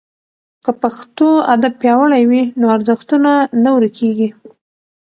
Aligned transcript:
که 0.63 0.71
پښتو 0.81 1.27
ادب 1.53 1.73
پیاوړی 1.81 2.23
وي 2.29 2.43
نو 2.59 2.65
ارزښتونه 2.75 3.31
نه 3.63 3.69
ورکېږي. 3.75 4.29